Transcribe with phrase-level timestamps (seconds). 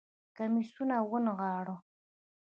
[0.35, 1.75] کميسونه ونغاړه